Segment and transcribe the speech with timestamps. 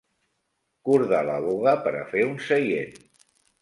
[0.89, 3.03] Cordar la boga per a fer un seient.